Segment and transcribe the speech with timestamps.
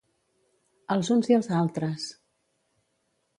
[0.95, 2.09] Els uns i els altres.